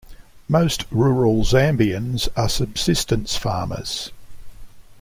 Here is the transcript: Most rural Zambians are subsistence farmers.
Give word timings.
Most 0.49 0.85
rural 0.89 1.43
Zambians 1.43 2.27
are 2.35 2.49
subsistence 2.49 3.35
farmers. 3.35 4.11